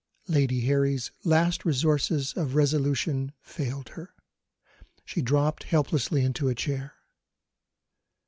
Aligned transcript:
Lady 0.27 0.61
Harry's 0.61 1.11
last 1.23 1.63
resources 1.63 2.33
of 2.33 2.55
resolution 2.55 3.33
failed 3.39 3.89
her. 3.89 4.15
She 5.05 5.21
dropped 5.21 5.65
helplessly 5.65 6.25
into 6.25 6.49
a 6.49 6.55
chair. 6.55 6.95